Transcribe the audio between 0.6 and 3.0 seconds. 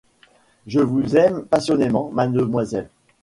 Je vous aime passionnément, mademoiselle.